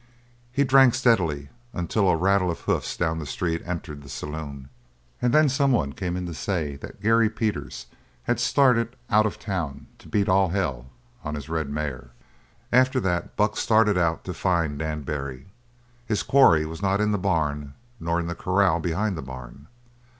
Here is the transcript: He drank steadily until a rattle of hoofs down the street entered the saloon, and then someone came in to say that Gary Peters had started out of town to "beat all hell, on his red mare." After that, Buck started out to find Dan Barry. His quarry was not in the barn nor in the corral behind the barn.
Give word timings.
He 0.51 0.63
drank 0.63 0.95
steadily 0.95 1.49
until 1.73 2.09
a 2.09 2.15
rattle 2.17 2.49
of 2.49 2.61
hoofs 2.61 2.97
down 2.97 3.19
the 3.19 3.25
street 3.27 3.61
entered 3.65 4.01
the 4.01 4.09
saloon, 4.09 4.69
and 5.21 5.31
then 5.31 5.47
someone 5.47 5.93
came 5.93 6.17
in 6.17 6.25
to 6.25 6.33
say 6.33 6.75
that 6.77 7.03
Gary 7.03 7.29
Peters 7.29 7.85
had 8.23 8.39
started 8.39 8.95
out 9.11 9.27
of 9.27 9.37
town 9.37 9.85
to 9.99 10.09
"beat 10.09 10.27
all 10.27 10.49
hell, 10.49 10.87
on 11.23 11.35
his 11.35 11.49
red 11.49 11.69
mare." 11.69 12.09
After 12.73 12.99
that, 12.99 13.35
Buck 13.35 13.55
started 13.57 13.95
out 13.95 14.23
to 14.23 14.33
find 14.33 14.79
Dan 14.79 15.03
Barry. 15.03 15.45
His 16.03 16.23
quarry 16.23 16.65
was 16.65 16.81
not 16.81 16.99
in 16.99 17.11
the 17.11 17.19
barn 17.19 17.75
nor 17.99 18.19
in 18.19 18.25
the 18.25 18.33
corral 18.33 18.79
behind 18.79 19.15
the 19.15 19.21
barn. 19.21 19.67